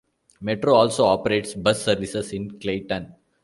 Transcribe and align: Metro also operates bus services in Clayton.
Metro 0.41 0.73
also 0.73 1.05
operates 1.05 1.53
bus 1.53 1.83
services 1.83 2.33
in 2.33 2.59
Clayton. 2.59 3.13